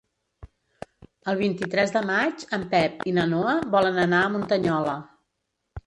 [1.33, 5.03] El vint-i-tres de maig en Pep i na Noa volen anar a Muntanyola.